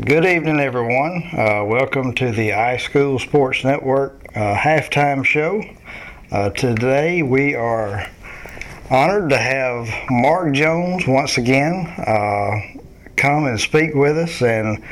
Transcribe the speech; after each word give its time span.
Good 0.00 0.26
evening, 0.26 0.58
everyone. 0.58 1.22
Uh, 1.32 1.64
welcome 1.64 2.14
to 2.14 2.32
the 2.32 2.50
iSchool 2.50 3.20
Sports 3.20 3.62
Network 3.62 4.26
uh, 4.34 4.56
halftime 4.56 5.24
show. 5.24 5.62
Uh, 6.32 6.50
today 6.50 7.22
we 7.22 7.54
are 7.54 8.04
honored 8.90 9.30
to 9.30 9.38
have 9.38 9.88
Mark 10.10 10.52
Jones 10.52 11.06
once 11.06 11.38
again 11.38 11.86
uh, 12.08 12.80
come 13.14 13.46
and 13.46 13.60
speak 13.60 13.94
with 13.94 14.18
us. 14.18 14.42
And 14.42 14.82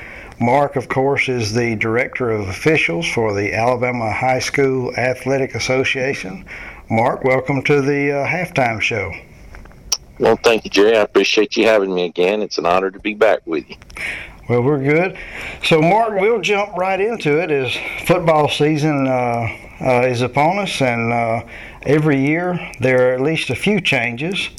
Mark, 0.40 0.76
of 0.76 0.88
course, 0.88 1.28
is 1.28 1.52
the 1.52 1.74
Director 1.74 2.30
of 2.30 2.46
Officials 2.48 3.04
for 3.08 3.34
the 3.34 3.52
Alabama 3.54 4.12
High 4.12 4.38
School 4.38 4.94
Athletic 4.94 5.56
Association. 5.56 6.46
Mark, 6.88 7.24
welcome 7.24 7.60
to 7.64 7.80
the 7.80 8.12
uh, 8.12 8.24
halftime 8.24 8.80
show. 8.80 9.12
Well, 10.20 10.36
thank 10.36 10.62
you, 10.62 10.70
Jerry. 10.70 10.96
I 10.96 11.00
appreciate 11.00 11.56
you 11.56 11.66
having 11.66 11.92
me 11.92 12.04
again. 12.04 12.40
It's 12.40 12.58
an 12.58 12.66
honor 12.66 12.92
to 12.92 13.00
be 13.00 13.14
back 13.14 13.40
with 13.46 13.68
you. 13.68 13.76
Well, 14.48 14.62
we're 14.62 14.82
good. 14.82 15.16
So, 15.64 15.80
Mark, 15.80 16.20
we'll 16.20 16.40
jump 16.40 16.76
right 16.76 17.00
into 17.00 17.40
it 17.40 17.50
as 17.52 17.76
football 18.06 18.48
season 18.48 19.06
uh, 19.06 19.48
uh, 19.80 20.06
is 20.06 20.20
upon 20.20 20.58
us, 20.58 20.80
and 20.82 21.12
uh, 21.12 21.42
every 21.82 22.24
year 22.24 22.58
there 22.80 23.08
are 23.10 23.14
at 23.14 23.20
least 23.20 23.50
a 23.50 23.54
few 23.54 23.80
changes. 23.80 24.50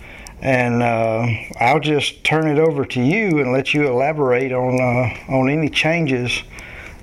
And 0.41 0.83
uh, 0.83 1.25
I'll 1.59 1.79
just 1.79 2.23
turn 2.23 2.47
it 2.47 2.59
over 2.59 2.85
to 2.85 3.01
you 3.01 3.39
and 3.39 3.51
let 3.53 3.73
you 3.73 3.87
elaborate 3.87 4.51
on 4.51 4.79
uh, 4.79 5.33
on 5.33 5.49
any 5.49 5.69
changes 5.69 6.43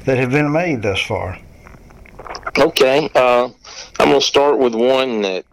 that 0.05 0.19
have 0.19 0.31
been 0.31 0.53
made 0.53 0.83
thus 0.83 1.01
far. 1.01 1.39
Okay, 2.59 3.11
uh, 3.15 3.49
I'm 3.99 4.09
going 4.09 4.21
to 4.21 4.27
start 4.27 4.59
with 4.59 4.75
one 4.75 5.23
that 5.23 5.45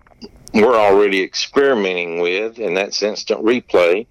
we're 0.54 0.76
already 0.76 1.22
experimenting 1.22 2.20
with, 2.20 2.60
and 2.60 2.76
that's 2.76 3.02
instant 3.04 3.42
replay. 3.42 4.06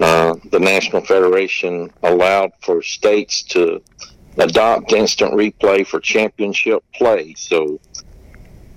Uh, 0.00 0.34
the 0.50 0.60
National 0.60 1.04
Federation 1.04 1.90
allowed 2.02 2.52
for 2.62 2.82
states 2.82 3.42
to 3.42 3.82
adopt 4.36 4.92
instant 4.92 5.32
replay 5.32 5.84
for 5.86 5.98
championship 5.98 6.84
play. 6.94 7.34
So, 7.36 7.80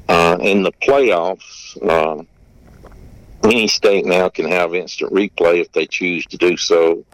uh, 0.09 0.37
in 0.41 0.63
the 0.63 0.71
playoffs, 0.73 1.77
uh, 1.87 2.23
any 3.43 3.67
state 3.67 4.05
now 4.05 4.29
can 4.29 4.47
have 4.47 4.73
instant 4.73 5.13
replay 5.13 5.61
if 5.61 5.71
they 5.71 5.85
choose 5.85 6.25
to 6.27 6.37
do 6.37 6.57
so 6.57 7.05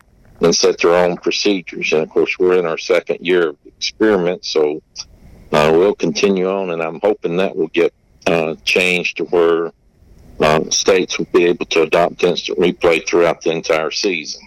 and 0.42 0.56
set 0.56 0.80
their 0.80 0.96
own 0.96 1.18
procedures. 1.18 1.92
And 1.92 2.04
of 2.04 2.10
course, 2.10 2.38
we're 2.40 2.58
in 2.58 2.66
our 2.66 2.78
second 2.78 3.26
year 3.26 3.50
of 3.50 3.58
experiment, 3.66 4.46
so 4.46 4.82
uh, 5.52 5.72
we'll 5.74 5.96
continue 5.96 6.50
on, 6.50 6.72
and 6.72 6.82
I'm 6.82 7.00
hoping 7.02 7.38
that 7.38 7.56
will 7.56 7.70
get 7.70 7.94
uh, 8.26 8.56
changed 8.64 9.18
to 9.18 9.26
where 9.26 9.72
states 10.70 11.18
will 11.18 11.28
be 11.34 11.46
able 11.46 11.66
to 11.68 11.84
adopt 11.84 12.24
instant 12.24 12.60
replay 12.60 13.06
throughout 13.06 13.42
the 13.42 13.52
entire 13.52 13.92
season. 13.92 14.42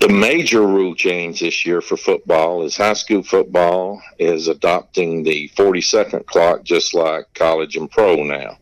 The 0.00 0.08
major 0.08 0.66
rule 0.66 0.94
change 0.94 1.40
this 1.40 1.66
year 1.66 1.82
for 1.82 1.98
football 1.98 2.62
is 2.62 2.74
high 2.74 2.94
school 2.94 3.22
football 3.22 4.00
is 4.18 4.48
adopting 4.48 5.22
the 5.22 5.48
40 5.48 5.82
second 5.82 6.26
clock 6.26 6.64
just 6.64 6.94
like 6.94 7.26
college 7.34 7.76
and 7.76 7.90
pro 7.90 8.22
now. 8.22 8.56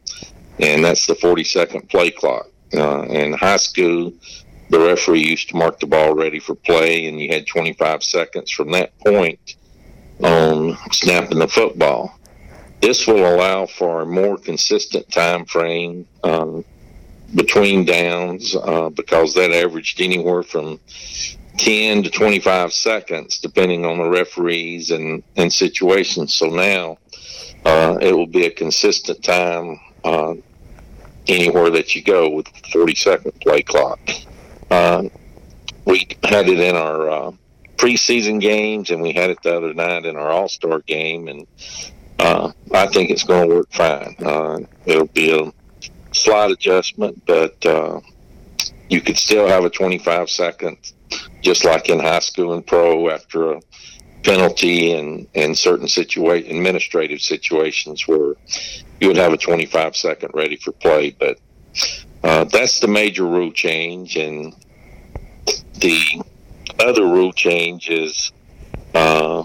And 0.59 0.85
that's 0.85 1.07
the 1.07 1.15
40 1.15 1.45
second 1.45 1.89
play 1.89 2.11
clock. 2.11 2.47
Uh, 2.75 3.03
in 3.03 3.33
high 3.35 3.57
school, 3.57 4.13
the 4.71 4.81
referee 4.81 5.25
used 5.25 5.49
to 5.51 5.57
mark 5.57 5.79
the 5.79 5.87
ball 5.87 6.15
ready 6.15 6.41
for 6.41 6.57
play, 6.57 7.07
and 7.07 7.21
you 7.21 7.29
had 7.29 7.47
25 7.47 8.03
seconds 8.03 8.51
from 8.51 8.73
that 8.73 8.99
point 8.99 9.55
on 10.23 10.77
snapping 10.91 11.39
the 11.39 11.49
football. 11.49 12.19
This 12.81 13.07
will 13.07 13.27
allow 13.27 13.67
for 13.67 14.03
a 14.03 14.07
more 14.07 14.39
consistent 14.39 15.11
time 15.11 15.45
frame 15.45 16.07
um, 16.23 16.65
between 17.35 17.85
downs 17.85 18.55
uh, 18.57 18.89
because 18.91 19.35
that 19.35 19.53
averaged 19.53 20.01
anywhere 20.01 20.43
from 20.43 20.81
10 21.59 22.05
to 22.05 22.11
25 22.11 22.73
seconds, 22.73 23.39
depending 23.39 23.85
on 23.85 23.99
the 23.99 24.09
referees 24.09 24.91
and, 24.91 25.23
and 25.37 25.53
situations. 25.53 26.35
So 26.35 26.49
now 26.51 26.99
uh, 27.65 27.99
it 28.01 28.13
will 28.13 28.27
be 28.27 28.47
a 28.47 28.51
consistent 28.51 29.23
time 29.23 29.81
uh, 30.05 30.35
anywhere 31.27 31.71
that 31.71 31.95
you 31.95 32.03
go 32.03 32.31
with 32.31 32.49
40 32.73 32.95
second 32.95 33.41
play 33.41 33.63
clock. 33.63 34.01
Uh, 34.71 35.05
we 35.85 36.07
had 36.23 36.49
it 36.49 36.61
in 36.61 36.77
our 36.77 37.11
uh, 37.11 37.33
preseason 37.77 38.41
games, 38.41 38.91
and 38.91 39.03
we 39.03 39.13
had 39.13 39.31
it 39.31 39.43
the 39.43 39.57
other 39.57 39.75
night 39.75 40.05
in 40.05 40.17
our 40.17 40.31
All 40.31 40.49
Star 40.49 40.81
game, 40.81 41.29
and 41.29 41.47
uh, 42.19 42.53
I 42.73 42.87
think 42.89 43.11
it's 43.11 43.25
going 43.25 43.49
to 43.49 43.55
work 43.55 43.73
fine. 43.73 44.17
Uh, 44.19 44.59
it'll 44.87 45.07
be 45.07 45.39
a 45.39 45.53
slight 46.13 46.51
adjustment, 46.51 47.25
but 47.27 47.65
uh, 47.65 48.01
you 48.89 49.01
could 49.01 49.17
still 49.17 49.47
have 49.47 49.65
a 49.65 49.71
25 49.71 50.31
second, 50.31 50.79
just 51.43 51.65
like 51.65 51.89
in 51.89 51.99
high 51.99 52.19
school 52.19 52.55
and 52.55 52.67
pro 52.67 53.11
after 53.11 53.53
a 53.53 53.61
penalty 54.25 54.93
and, 54.93 55.27
and 55.35 55.57
certain 55.57 55.87
situa- 55.87 56.49
administrative 56.51 57.21
situations 57.21 58.07
where 58.09 58.35
you 59.01 59.09
would 59.09 59.17
have 59.17 59.33
a 59.33 59.37
25 59.37 59.97
second 59.97 60.31
ready 60.35 60.57
for 60.57 60.73
play. 60.73 61.11
But 61.19 61.39
uh, 62.25 62.45
that's 62.45 62.81
the 62.81 62.89
major 62.89 63.25
rule 63.25 63.53
change. 63.53 64.17
And 64.17 64.55
the 65.75 66.23
other 66.81 67.05
rule 67.05 67.33
change 67.33 67.89
is 67.91 68.33
uh, 68.95 69.45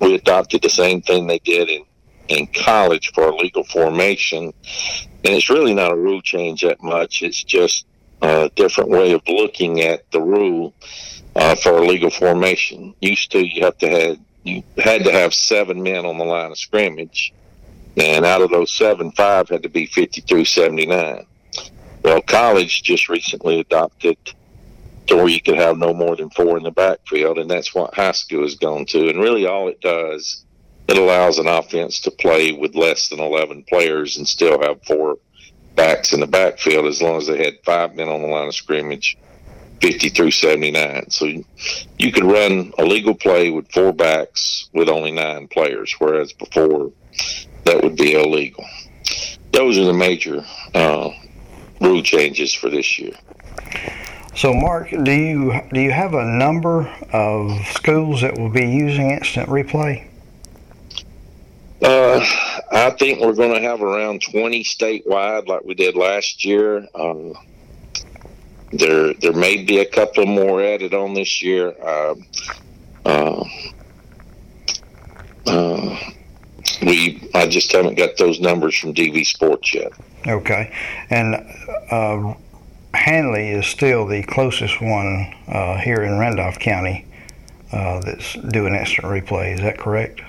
we 0.00 0.14
adopted 0.14 0.62
the 0.62 0.70
same 0.70 1.02
thing 1.02 1.26
they 1.26 1.38
did 1.40 1.68
in, 1.68 1.84
in 2.28 2.46
college 2.48 3.12
for 3.12 3.28
a 3.28 3.36
legal 3.36 3.64
formation. 3.64 4.44
And 4.44 5.34
it's 5.34 5.50
really 5.50 5.74
not 5.74 5.92
a 5.92 5.96
rule 5.96 6.22
change 6.22 6.62
that 6.62 6.82
much. 6.82 7.22
It's 7.22 7.42
just 7.42 7.86
a 8.22 8.50
different 8.54 8.90
way 8.90 9.12
of 9.12 9.22
looking 9.26 9.80
at 9.82 10.10
the 10.10 10.20
rule 10.20 10.74
uh, 11.36 11.54
for 11.56 11.78
a 11.78 11.86
legal 11.86 12.10
formation. 12.10 12.94
Used 13.00 13.32
to, 13.32 13.46
you 13.46 13.64
have 13.64 13.78
to 13.78 13.88
have 13.88 14.18
you 14.44 14.62
had 14.78 15.04
to 15.04 15.12
have 15.12 15.34
seven 15.34 15.82
men 15.82 16.06
on 16.06 16.16
the 16.16 16.24
line 16.24 16.50
of 16.50 16.58
scrimmage, 16.58 17.34
and 17.96 18.24
out 18.24 18.40
of 18.40 18.50
those 18.50 18.72
seven, 18.72 19.10
five 19.12 19.48
had 19.48 19.62
to 19.64 19.68
be 19.68 19.86
50 19.86 20.22
through 20.22 20.44
79. 20.46 21.26
Well, 22.02 22.22
college 22.22 22.82
just 22.82 23.08
recently 23.08 23.60
adopted 23.60 24.16
where 25.16 25.28
you 25.28 25.40
could 25.40 25.56
have 25.56 25.78
no 25.78 25.94
more 25.94 26.16
than 26.16 26.30
four 26.30 26.56
in 26.56 26.62
the 26.62 26.70
backfield, 26.70 27.38
and 27.38 27.50
that's 27.50 27.74
what 27.74 27.94
high 27.94 28.12
school 28.12 28.42
has 28.42 28.54
gone 28.54 28.84
to. 28.86 29.08
And 29.08 29.20
really, 29.20 29.46
all 29.46 29.68
it 29.68 29.80
does, 29.80 30.44
it 30.88 30.96
allows 30.96 31.38
an 31.38 31.46
offense 31.46 32.00
to 32.00 32.10
play 32.10 32.52
with 32.52 32.74
less 32.74 33.08
than 33.08 33.20
11 33.20 33.64
players 33.64 34.16
and 34.16 34.26
still 34.26 34.60
have 34.60 34.82
four 34.84 35.18
backs 35.74 36.12
in 36.12 36.20
the 36.20 36.26
backfield 36.26 36.86
as 36.86 37.00
long 37.00 37.18
as 37.18 37.26
they 37.26 37.42
had 37.44 37.58
five 37.64 37.94
men 37.94 38.08
on 38.08 38.22
the 38.22 38.26
line 38.26 38.48
of 38.48 38.54
scrimmage, 38.54 39.16
50 39.80 40.08
through 40.08 40.30
79. 40.30 41.10
So 41.10 41.26
you 41.98 42.12
could 42.12 42.24
run 42.24 42.72
a 42.78 42.84
legal 42.84 43.14
play 43.14 43.50
with 43.50 43.70
four 43.70 43.92
backs 43.92 44.68
with 44.72 44.88
only 44.88 45.12
nine 45.12 45.46
players, 45.48 45.94
whereas 45.98 46.32
before 46.32 46.90
that 47.64 47.82
would 47.82 47.96
be 47.96 48.14
illegal. 48.14 48.64
Those 49.52 49.78
are 49.78 49.84
the 49.84 49.92
major 49.92 50.44
uh, 50.74 51.10
rule 51.80 52.02
changes 52.02 52.54
for 52.54 52.70
this 52.70 52.98
year. 52.98 53.14
So, 54.38 54.54
Mark, 54.54 54.90
do 54.90 55.10
you 55.10 55.60
do 55.72 55.80
you 55.80 55.90
have 55.90 56.14
a 56.14 56.24
number 56.24 56.86
of 57.12 57.50
schools 57.66 58.20
that 58.20 58.38
will 58.38 58.50
be 58.50 58.64
using 58.64 59.10
instant 59.10 59.48
replay? 59.48 60.06
Uh, 61.82 62.24
I 62.70 62.90
think 62.90 63.18
we're 63.20 63.34
going 63.34 63.52
to 63.52 63.60
have 63.60 63.82
around 63.82 64.22
20 64.22 64.62
statewide, 64.62 65.48
like 65.48 65.64
we 65.64 65.74
did 65.74 65.96
last 65.96 66.44
year. 66.44 66.86
Um, 66.94 67.34
there, 68.70 69.12
there 69.14 69.32
may 69.32 69.64
be 69.64 69.80
a 69.80 69.86
couple 69.86 70.24
more 70.24 70.62
added 70.62 70.94
on 70.94 71.14
this 71.14 71.42
year. 71.42 71.74
Uh, 71.82 72.14
uh, 73.06 73.44
uh, 75.48 75.98
we, 76.82 77.28
I 77.34 77.48
just 77.48 77.72
haven't 77.72 77.96
got 77.96 78.16
those 78.18 78.38
numbers 78.38 78.78
from 78.78 78.94
DV 78.94 79.26
Sports 79.26 79.74
yet. 79.74 79.90
Okay, 80.28 80.72
and 81.10 81.34
Handley 82.94 83.50
is 83.50 83.66
still 83.66 84.06
the 84.06 84.22
closest 84.22 84.80
one 84.80 85.34
uh, 85.46 85.78
here 85.78 86.02
in 86.02 86.18
Randolph 86.18 86.58
County 86.58 87.06
uh, 87.72 88.00
that's 88.00 88.34
doing 88.34 88.74
instant 88.74 89.06
replay. 89.06 89.54
Is 89.54 89.60
that 89.60 89.78
correct? 89.78 90.20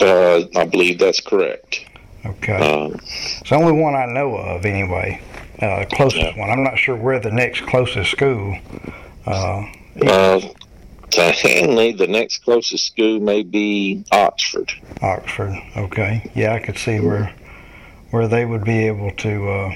Uh, 0.00 0.42
I 0.56 0.64
believe 0.64 0.98
that's 0.98 1.20
correct. 1.20 1.84
Okay. 2.24 2.54
Um, 2.54 2.94
it's 2.94 3.48
the 3.48 3.56
only 3.56 3.72
one 3.72 3.94
I 3.94 4.06
know 4.06 4.36
of, 4.36 4.64
anyway. 4.64 5.20
Uh, 5.60 5.84
closest 5.92 6.22
yeah. 6.22 6.38
one. 6.38 6.50
I'm 6.50 6.64
not 6.64 6.76
sure 6.76 6.96
where 6.96 7.20
the 7.20 7.30
next 7.30 7.62
closest 7.66 8.10
school. 8.10 8.58
Uh, 9.26 9.64
uh, 10.02 10.40
to 11.10 11.22
Handley, 11.22 11.92
the 11.92 12.06
next 12.06 12.38
closest 12.38 12.86
school 12.86 13.20
may 13.20 13.42
be 13.42 14.04
Oxford. 14.12 14.72
Oxford. 15.00 15.56
Okay. 15.76 16.30
Yeah, 16.34 16.52
I 16.52 16.58
could 16.58 16.78
see 16.78 17.00
where 17.00 17.34
where 18.10 18.28
they 18.28 18.44
would 18.44 18.64
be 18.64 18.86
able 18.86 19.10
to 19.12 19.48
uh, 19.48 19.74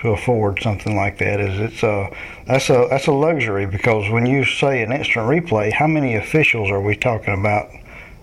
to 0.00 0.08
afford 0.10 0.60
something 0.62 0.96
like 0.96 1.18
that 1.18 1.40
is 1.40 1.60
it's 1.60 1.82
a 1.82 2.10
that's 2.46 2.70
a 2.70 2.86
that's 2.90 3.06
a 3.06 3.12
luxury 3.12 3.66
because 3.66 4.10
when 4.10 4.26
you 4.26 4.44
say 4.44 4.82
an 4.82 4.92
instant 4.92 5.26
replay, 5.26 5.72
how 5.72 5.86
many 5.86 6.16
officials 6.16 6.70
are 6.70 6.80
we 6.80 6.96
talking 6.96 7.34
about 7.34 7.68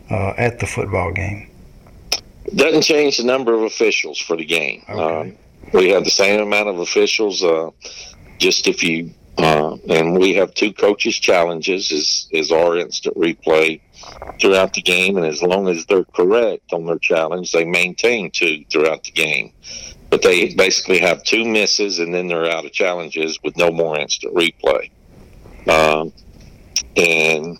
uh, 0.10 0.34
at 0.38 0.60
the 0.60 0.66
football 0.66 1.12
game? 1.12 1.50
Doesn't 2.56 2.84
change 2.84 3.18
the 3.18 3.24
number 3.24 3.54
of 3.54 3.62
officials 3.62 4.18
for 4.18 4.36
the 4.38 4.46
game. 4.46 4.84
Okay. 4.90 5.36
Uh, 5.72 5.78
we 5.78 5.90
have 5.90 6.04
the 6.04 6.12
same 6.12 6.40
amount 6.42 6.70
of 6.70 6.80
officials. 6.80 7.44
Uh, 7.44 7.72
just 8.38 8.68
if 8.68 8.84
you 8.84 9.12
Uh, 9.38 9.78
and 9.88 10.18
we 10.18 10.34
have 10.34 10.52
two 10.56 10.74
coaches 10.74 11.16
challenges 11.16 11.92
is, 11.92 12.28
is 12.32 12.52
our 12.52 12.76
instant 12.76 13.16
replay 13.16 13.80
throughout 14.42 14.74
the 14.74 14.82
game. 14.82 15.16
And 15.16 15.28
as 15.28 15.44
long 15.44 15.68
as 15.68 15.86
they're 15.86 16.06
correct 16.06 16.74
on 16.74 16.88
their 16.88 16.98
challenge, 16.98 17.52
they 17.52 17.64
maintain 17.64 18.32
two 18.32 18.66
throughout 18.72 19.04
the 19.04 19.12
game. 19.12 19.52
But 20.18 20.24
they 20.24 20.52
basically 20.56 20.98
have 21.02 21.24
two 21.24 21.46
misses 21.46 22.00
and 22.00 22.12
then 22.12 22.25
they're 22.25 22.50
out 22.50 22.66
of 22.66 22.72
challenges 22.72 23.38
with 23.44 23.56
no 23.56 23.69
more 23.69 24.00
instant 24.00 24.34
replay. 24.34 24.90
Um, 25.69 26.12
and 26.96 27.60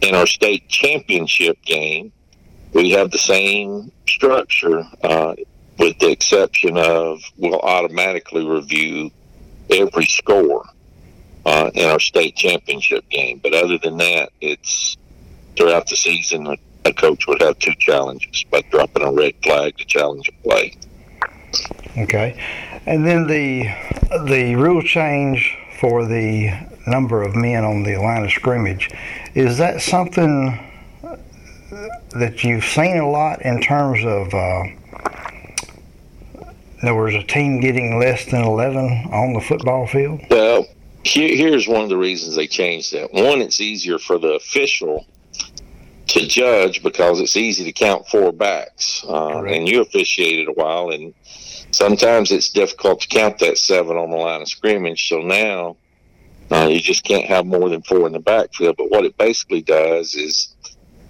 in 0.00 0.14
our 0.14 0.28
state 0.28 0.68
championship 0.68 1.60
game, 1.62 2.12
we 2.72 2.92
have 2.92 3.10
the 3.10 3.18
same 3.18 3.90
structure, 4.06 4.84
uh, 5.02 5.34
with 5.76 5.98
the 5.98 6.08
exception 6.08 6.78
of 6.78 7.20
we'll 7.36 7.58
automatically 7.58 8.46
review 8.46 9.10
every 9.68 10.04
score 10.04 10.64
uh, 11.44 11.72
in 11.74 11.90
our 11.90 11.98
state 11.98 12.36
championship 12.36 13.08
game. 13.08 13.40
But 13.42 13.54
other 13.54 13.78
than 13.78 13.96
that, 13.96 14.30
it's 14.40 14.96
throughout 15.56 15.88
the 15.88 15.96
season, 15.96 16.46
a, 16.84 16.92
coach 16.92 17.26
would 17.26 17.42
have 17.42 17.58
two 17.58 17.74
challenges 17.80 18.44
by 18.52 18.62
dropping 18.70 19.02
a 19.02 19.10
red 19.10 19.34
flag 19.42 19.76
to 19.78 19.84
challenge 19.84 20.28
a 20.28 20.48
play. 20.48 20.76
Okay, 21.96 22.38
and 22.86 23.06
then 23.06 23.26
the 23.26 23.64
the 24.26 24.54
rule 24.56 24.82
change 24.82 25.56
for 25.80 26.06
the 26.06 26.50
number 26.86 27.22
of 27.22 27.34
men 27.34 27.64
on 27.64 27.82
the 27.82 27.96
line 27.96 28.24
of 28.24 28.30
scrimmage 28.30 28.90
is 29.34 29.58
that 29.58 29.80
something 29.80 30.58
that 32.14 32.44
you've 32.44 32.64
seen 32.64 32.98
a 32.98 33.10
lot 33.10 33.42
in 33.42 33.60
terms 33.60 34.04
of? 34.04 34.34
Uh, 34.34 34.64
there 36.82 36.94
was 36.94 37.14
a 37.14 37.22
team 37.22 37.60
getting 37.60 37.98
less 37.98 38.24
than 38.26 38.42
11 38.42 39.08
on 39.12 39.32
the 39.34 39.40
football 39.40 39.86
field? 39.86 40.20
Well, 40.28 40.66
here's 41.04 41.68
one 41.68 41.82
of 41.82 41.88
the 41.88 41.96
reasons 41.96 42.34
they 42.34 42.48
changed 42.48 42.92
that. 42.92 43.12
One, 43.12 43.40
it's 43.40 43.60
easier 43.60 43.98
for 43.98 44.18
the 44.18 44.34
official 44.34 45.06
to 46.12 46.26
judge 46.26 46.82
because 46.82 47.20
it's 47.20 47.36
easy 47.38 47.64
to 47.64 47.72
count 47.72 48.06
four 48.06 48.32
backs. 48.32 49.02
Uh, 49.08 49.42
and 49.44 49.66
you 49.66 49.80
officiated 49.80 50.46
a 50.46 50.52
while, 50.52 50.90
and 50.90 51.14
sometimes 51.70 52.30
it's 52.30 52.50
difficult 52.50 53.00
to 53.00 53.08
count 53.08 53.38
that 53.38 53.56
seven 53.56 53.96
on 53.96 54.10
the 54.10 54.16
line 54.16 54.42
of 54.42 54.48
scrimmage. 54.48 55.08
So 55.08 55.22
now 55.22 55.76
uh, 56.50 56.68
you 56.70 56.80
just 56.80 57.04
can't 57.04 57.24
have 57.24 57.46
more 57.46 57.70
than 57.70 57.82
four 57.82 58.06
in 58.06 58.12
the 58.12 58.20
backfield. 58.20 58.76
But 58.76 58.90
what 58.90 59.06
it 59.06 59.16
basically 59.16 59.62
does 59.62 60.14
is 60.14 60.54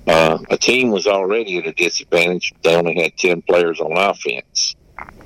uh, 0.06 0.38
a 0.50 0.56
team 0.56 0.90
was 0.92 1.08
already 1.08 1.58
at 1.58 1.66
a 1.66 1.72
disadvantage. 1.72 2.52
They 2.62 2.76
only 2.76 2.94
had 2.94 3.16
10 3.16 3.42
players 3.42 3.80
on 3.80 3.96
offense, 3.96 4.76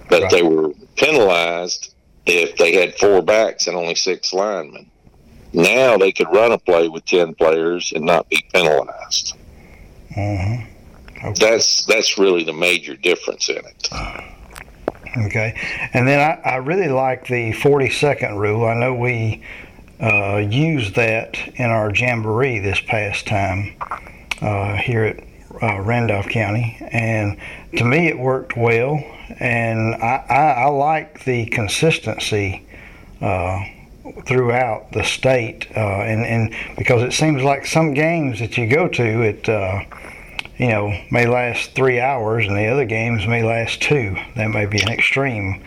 but 0.08 0.22
right. 0.22 0.30
they 0.30 0.42
were 0.42 0.70
penalized 0.96 1.94
if 2.24 2.56
they 2.56 2.74
had 2.76 2.94
four 2.94 3.20
backs 3.20 3.66
and 3.66 3.76
only 3.76 3.94
six 3.94 4.32
linemen. 4.32 4.90
Now 5.52 5.98
they 5.98 6.12
could 6.12 6.28
run 6.32 6.52
a 6.52 6.58
play 6.58 6.88
with 6.88 7.04
10 7.04 7.34
players 7.34 7.92
and 7.94 8.06
not 8.06 8.28
be 8.30 8.42
penalized. 8.54 9.36
Mm-hmm. 10.10 11.26
Okay. 11.26 11.50
That's 11.50 11.84
that's 11.86 12.18
really 12.18 12.44
the 12.44 12.52
major 12.52 12.94
difference 12.94 13.48
in 13.48 13.56
it. 13.56 13.88
Okay, 15.16 15.58
and 15.94 16.06
then 16.06 16.20
I, 16.20 16.50
I 16.50 16.56
really 16.56 16.88
like 16.88 17.26
the 17.26 17.52
40 17.52 17.88
second 17.90 18.36
rule. 18.36 18.66
I 18.66 18.74
know 18.74 18.94
we 18.94 19.42
uh, 20.00 20.36
used 20.36 20.94
that 20.96 21.38
in 21.54 21.70
our 21.70 21.90
jamboree 21.94 22.58
this 22.58 22.80
past 22.80 23.26
time 23.26 23.74
uh, 24.42 24.76
here 24.76 25.04
at 25.04 25.24
uh, 25.62 25.80
Randolph 25.80 26.28
County, 26.28 26.76
and 26.92 27.38
to 27.78 27.84
me 27.84 28.08
it 28.08 28.18
worked 28.18 28.56
well. 28.56 29.02
And 29.40 29.94
I, 29.96 30.24
I, 30.28 30.62
I 30.62 30.66
like 30.66 31.24
the 31.24 31.46
consistency 31.46 32.66
uh, 33.22 33.64
throughout 34.26 34.92
the 34.92 35.04
state, 35.04 35.66
uh, 35.76 36.02
and 36.02 36.24
and 36.24 36.76
because 36.76 37.02
it 37.02 37.12
seems 37.12 37.42
like 37.42 37.66
some 37.66 37.94
games 37.94 38.40
that 38.40 38.56
you 38.56 38.68
go 38.68 38.88
to, 38.88 39.22
it 39.22 39.48
uh, 39.48 39.80
you 40.58 40.68
know 40.68 40.98
may 41.10 41.26
last 41.26 41.74
three 41.74 42.00
hours, 42.00 42.46
and 42.46 42.56
the 42.56 42.66
other 42.66 42.84
games 42.84 43.26
may 43.26 43.42
last 43.42 43.82
two. 43.82 44.16
That 44.36 44.48
may 44.48 44.66
be 44.66 44.80
an 44.80 44.88
extreme 44.88 45.62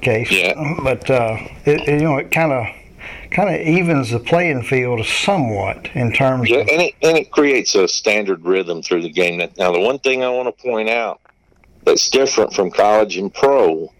case, 0.00 0.30
yeah. 0.30 0.54
but 0.82 1.08
uh, 1.10 1.36
it, 1.64 1.88
you 1.88 2.06
know 2.06 2.16
it 2.16 2.30
kind 2.30 2.52
of 2.52 2.66
kind 3.34 3.52
of 3.52 3.60
evens 3.66 4.10
the 4.10 4.20
playing 4.20 4.62
field 4.62 5.04
somewhat 5.04 5.90
in 5.94 6.12
terms 6.12 6.48
yeah, 6.48 6.58
of. 6.58 6.68
And 6.68 6.82
it, 6.82 6.94
and 7.02 7.16
it 7.18 7.30
creates 7.30 7.74
a 7.74 7.88
standard 7.88 8.44
rhythm 8.44 8.80
through 8.82 9.02
the 9.02 9.10
game. 9.10 9.38
Now, 9.58 9.72
the 9.72 9.80
one 9.80 9.98
thing 9.98 10.22
I 10.22 10.28
want 10.28 10.56
to 10.56 10.62
point 10.62 10.88
out 10.88 11.20
that's 11.84 12.08
different 12.08 12.54
from 12.54 12.70
college 12.70 13.16
and 13.16 13.32
pro 13.32 13.92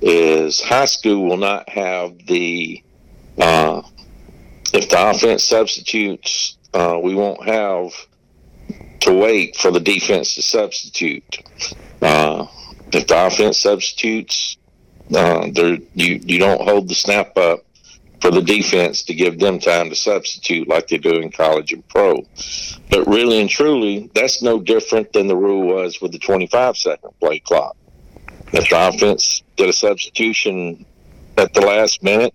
is 0.00 0.60
high 0.60 0.86
school 0.86 1.24
will 1.28 1.36
not 1.36 1.68
have 1.68 2.26
the. 2.26 2.82
Uh, 3.38 3.82
if 4.72 4.88
the 4.88 5.10
offense 5.10 5.44
substitutes, 5.44 6.58
uh, 6.74 6.98
we 7.02 7.14
won't 7.14 7.44
have 7.44 7.92
to 9.00 9.12
wait 9.12 9.56
for 9.56 9.70
the 9.70 9.80
defense 9.80 10.34
to 10.34 10.42
substitute. 10.42 11.38
Uh, 12.02 12.46
if 12.92 13.06
the 13.06 13.26
offense 13.26 13.58
substitutes, 13.58 14.56
uh, 15.14 15.46
you 15.54 15.80
you 15.94 16.38
don't 16.38 16.60
hold 16.60 16.88
the 16.88 16.94
snap 16.94 17.36
up 17.36 17.64
for 18.20 18.30
the 18.30 18.42
defense 18.42 19.02
to 19.04 19.14
give 19.14 19.38
them 19.38 19.58
time 19.58 19.88
to 19.88 19.94
substitute 19.94 20.68
like 20.68 20.88
they 20.88 20.98
do 20.98 21.14
in 21.14 21.30
college 21.30 21.72
and 21.72 21.86
pro. 21.88 22.26
But 22.90 23.06
really 23.06 23.40
and 23.40 23.48
truly, 23.48 24.10
that's 24.14 24.42
no 24.42 24.60
different 24.60 25.12
than 25.12 25.28
the 25.28 25.36
rule 25.36 25.66
was 25.66 26.00
with 26.00 26.12
the 26.12 26.18
25 26.18 26.76
second 26.76 27.10
play 27.20 27.38
clock. 27.38 27.76
If 28.52 28.70
the 28.70 28.88
offense 28.88 29.42
did 29.56 29.68
a 29.68 29.72
substitution 29.72 30.84
at 31.36 31.54
the 31.54 31.60
last 31.60 32.02
minute, 32.02 32.34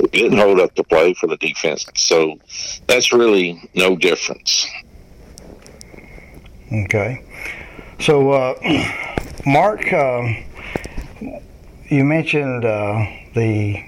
it 0.00 0.12
didn't 0.12 0.38
hold 0.38 0.60
up 0.60 0.74
the 0.74 0.84
play 0.84 1.14
for 1.14 1.26
the 1.26 1.36
defense. 1.36 1.86
So 1.94 2.38
that's 2.86 3.12
really 3.12 3.68
no 3.74 3.96
difference. 3.96 4.66
Okay. 6.72 7.24
So, 8.00 8.30
uh, 8.30 8.54
Mark, 9.46 9.92
uh, 9.92 10.22
you 11.88 12.04
mentioned 12.04 12.64
uh, 12.64 13.06
the 13.34 13.82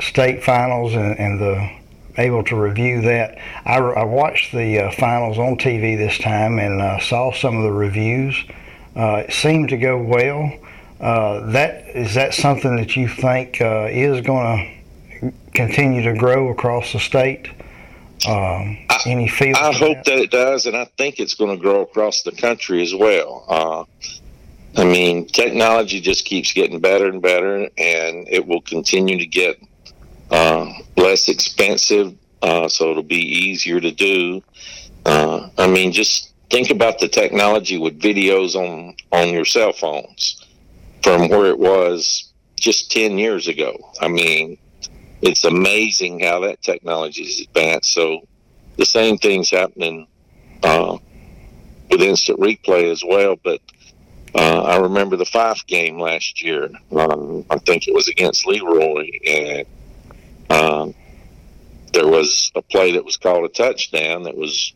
state 0.00 0.42
finals 0.42 0.94
and, 0.94 1.18
and 1.18 1.40
the 1.40 1.70
able 2.18 2.44
to 2.44 2.56
review 2.56 3.00
that. 3.02 3.38
I, 3.64 3.78
I 3.78 4.04
watched 4.04 4.52
the 4.52 4.80
uh, 4.80 4.90
finals 4.92 5.38
on 5.38 5.56
TV 5.56 5.96
this 5.96 6.18
time 6.18 6.58
and 6.58 6.80
uh, 6.80 7.00
saw 7.00 7.32
some 7.32 7.56
of 7.56 7.64
the 7.64 7.72
reviews. 7.72 8.36
Uh, 8.96 9.24
it 9.26 9.32
seemed 9.32 9.70
to 9.70 9.76
go 9.76 10.00
well. 10.00 10.52
Uh, 11.00 11.50
that 11.50 11.88
is 11.88 12.14
that 12.14 12.34
something 12.34 12.76
that 12.76 12.96
you 12.96 13.08
think 13.08 13.60
is 13.60 14.20
going 14.20 14.58
to 14.58 14.83
continue 15.52 16.02
to 16.02 16.18
grow 16.18 16.48
across 16.50 16.92
the 16.92 17.00
state? 17.00 17.48
Um, 18.26 18.78
any 19.06 19.28
feel? 19.28 19.56
I 19.56 19.72
hope 19.72 19.98
that? 19.98 20.06
that? 20.06 20.18
it 20.18 20.30
does, 20.30 20.66
and 20.66 20.76
I 20.76 20.86
think 20.96 21.18
it's 21.18 21.34
going 21.34 21.56
to 21.56 21.60
grow 21.60 21.82
across 21.82 22.22
the 22.22 22.32
country 22.32 22.82
as 22.82 22.94
well. 22.94 23.44
Uh, 23.48 23.84
I 24.76 24.84
mean, 24.84 25.26
technology 25.26 26.00
just 26.00 26.24
keeps 26.24 26.52
getting 26.52 26.80
better 26.80 27.08
and 27.08 27.20
better, 27.20 27.68
and 27.78 28.28
it 28.28 28.46
will 28.46 28.62
continue 28.62 29.18
to 29.18 29.26
get 29.26 29.60
uh, 30.30 30.72
less 30.96 31.28
expensive, 31.28 32.14
uh, 32.42 32.68
so 32.68 32.90
it'll 32.90 33.02
be 33.02 33.16
easier 33.16 33.80
to 33.80 33.92
do. 33.92 34.42
Uh, 35.04 35.48
I 35.58 35.66
mean, 35.66 35.92
just 35.92 36.32
think 36.50 36.70
about 36.70 36.98
the 36.98 37.08
technology 37.08 37.78
with 37.78 38.00
videos 38.00 38.54
on 38.54 38.96
on 39.12 39.32
your 39.32 39.44
cell 39.44 39.72
phones 39.72 40.44
from 41.02 41.28
where 41.28 41.46
it 41.46 41.58
was 41.58 42.32
just 42.56 42.90
ten 42.90 43.18
years 43.18 43.48
ago. 43.48 43.92
I 44.00 44.08
mean, 44.08 44.58
it's 45.24 45.44
amazing 45.44 46.20
how 46.20 46.40
that 46.40 46.62
technology 46.62 47.24
has 47.24 47.40
advanced. 47.40 47.92
So 47.92 48.26
the 48.76 48.86
same 48.86 49.18
thing's 49.18 49.50
happening 49.50 50.06
uh, 50.62 50.98
with 51.90 52.02
instant 52.02 52.38
replay 52.40 52.90
as 52.90 53.02
well, 53.06 53.36
but. 53.42 53.60
Uh, 54.36 54.62
I 54.62 54.78
remember 54.78 55.14
the 55.14 55.24
five 55.24 55.64
game 55.68 56.00
last 56.00 56.42
year. 56.42 56.68
Um, 56.90 57.44
I 57.50 57.56
think 57.58 57.86
it 57.86 57.94
was 57.94 58.08
against 58.08 58.44
Leroy, 58.44 59.08
and 59.24 59.66
um, 60.50 60.94
there 61.92 62.08
was 62.08 62.50
a 62.56 62.62
play 62.62 62.90
that 62.92 63.04
was 63.04 63.16
called 63.16 63.44
a 63.44 63.48
touchdown 63.48 64.24
that 64.24 64.36
was 64.36 64.72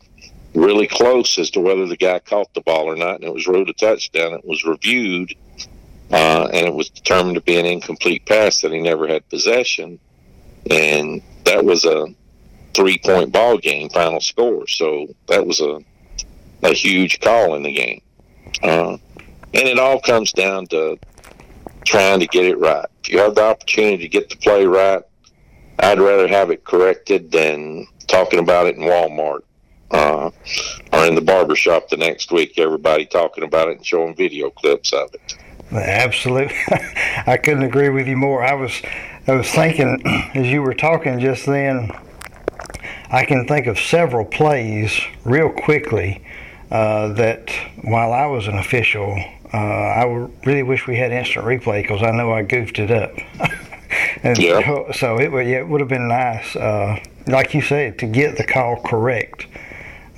really 0.54 0.86
close 0.86 1.38
as 1.38 1.50
to 1.50 1.60
whether 1.60 1.86
the 1.86 1.96
guy 1.96 2.18
caught 2.20 2.52
the 2.54 2.60
ball 2.60 2.86
or 2.86 2.96
not, 2.96 3.16
and 3.16 3.24
it 3.24 3.34
was 3.34 3.46
ruled 3.46 3.68
a 3.68 3.72
touchdown. 3.72 4.32
It 4.32 4.44
was 4.44 4.64
reviewed, 4.64 5.34
uh, 6.12 6.48
and 6.52 6.66
it 6.66 6.74
was 6.74 6.88
determined 6.88 7.34
to 7.34 7.40
be 7.40 7.56
an 7.56 7.66
incomplete 7.66 8.26
pass 8.26 8.60
that 8.60 8.72
he 8.72 8.80
never 8.80 9.08
had 9.08 9.28
possession, 9.28 9.98
and 10.70 11.22
that 11.44 11.64
was 11.64 11.84
a 11.84 12.06
three-point 12.74 13.32
ball 13.32 13.58
game 13.58 13.88
final 13.90 14.20
score. 14.20 14.66
So 14.66 15.08
that 15.26 15.46
was 15.46 15.60
a 15.60 15.80
a 16.62 16.72
huge 16.72 17.20
call 17.20 17.54
in 17.54 17.62
the 17.62 17.72
game, 17.72 18.02
uh, 18.62 18.92
and 18.92 19.68
it 19.68 19.78
all 19.78 20.00
comes 20.00 20.32
down 20.32 20.66
to 20.66 20.98
trying 21.84 22.20
to 22.20 22.26
get 22.26 22.44
it 22.44 22.58
right. 22.58 22.86
If 23.02 23.10
you 23.10 23.18
have 23.20 23.34
the 23.34 23.44
opportunity 23.44 23.98
to 23.98 24.08
get 24.08 24.28
the 24.28 24.36
play 24.36 24.66
right, 24.66 25.02
I'd 25.78 26.00
rather 26.00 26.26
have 26.26 26.50
it 26.50 26.64
corrected 26.64 27.30
than 27.30 27.86
talking 28.08 28.40
about 28.40 28.66
it 28.66 28.76
in 28.76 28.82
Walmart 28.82 29.42
uh, 29.90 30.30
or 30.92 31.06
in 31.06 31.14
the 31.14 31.20
barber 31.20 31.56
shop 31.56 31.88
the 31.88 31.96
next 31.96 32.32
week. 32.32 32.58
Everybody 32.58 33.06
talking 33.06 33.44
about 33.44 33.68
it 33.68 33.76
and 33.78 33.86
showing 33.86 34.14
video 34.14 34.50
clips 34.50 34.92
of 34.92 35.14
it. 35.14 35.36
Absolutely, 35.70 36.56
I 37.26 37.36
couldn't 37.36 37.64
agree 37.64 37.90
with 37.90 38.06
you 38.06 38.16
more. 38.16 38.42
I 38.42 38.54
was, 38.54 38.80
I 39.26 39.34
was 39.34 39.50
thinking 39.50 40.02
as 40.34 40.46
you 40.46 40.62
were 40.62 40.74
talking 40.74 41.18
just 41.18 41.46
then. 41.46 41.90
I 43.10 43.24
can 43.24 43.46
think 43.46 43.66
of 43.66 43.78
several 43.78 44.26
plays 44.26 45.00
real 45.24 45.48
quickly 45.50 46.22
uh, 46.70 47.08
that 47.14 47.50
while 47.82 48.12
I 48.12 48.26
was 48.26 48.46
an 48.48 48.58
official, 48.58 49.18
uh, 49.52 49.56
I 49.56 50.28
really 50.44 50.62
wish 50.62 50.86
we 50.86 50.96
had 50.96 51.10
instant 51.10 51.46
replay 51.46 51.82
because 51.82 52.02
I 52.02 52.10
know 52.10 52.32
I 52.32 52.42
goofed 52.42 52.78
it 52.78 52.90
up. 52.90 53.14
and 54.22 54.36
yeah. 54.36 54.60
so, 54.60 54.90
so 54.92 55.20
it 55.20 55.32
would 55.32 55.46
yeah, 55.46 55.58
it 55.58 55.68
would 55.68 55.80
have 55.80 55.88
been 55.88 56.08
nice, 56.08 56.54
uh, 56.54 57.02
like 57.26 57.54
you 57.54 57.62
said, 57.62 57.98
to 58.00 58.06
get 58.06 58.36
the 58.36 58.44
call 58.44 58.82
correct 58.82 59.46